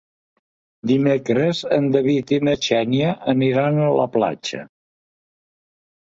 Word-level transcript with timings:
Dimecres 0.91 1.61
en 1.77 1.89
David 1.97 2.33
i 2.39 2.39
na 2.47 2.55
Xènia 2.69 3.13
iran 3.49 3.79
a 3.83 3.93
la 4.01 4.09
platja. 4.19 4.65